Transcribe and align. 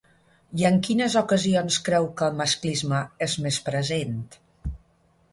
I 0.59 0.63
en 0.67 0.77
quines 0.85 1.17
ocasions 1.19 1.75
creu 1.89 2.07
que 2.21 2.25
el 2.29 2.39
masclisme 2.39 3.01
és 3.27 3.35
més 3.43 3.59
present? 3.67 4.17